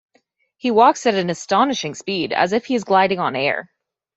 [0.57, 3.69] He walks at an astonishing speed, as if he is gliding on air.